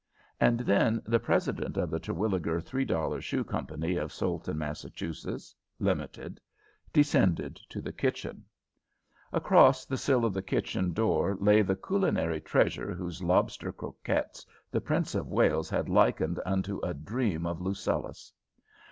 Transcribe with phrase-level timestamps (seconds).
[0.39, 6.41] And then the president of the Terwilliger Three dollar Shoe Company of Soleton, Massachusetts (Limited),
[6.91, 8.43] descended to the kitchen.
[9.31, 14.81] Across the sill of the kitchen door lay the culinary treasure whose lobster croquettes the
[14.81, 18.33] Prince of Wales had likened unto a dream of Lucullus.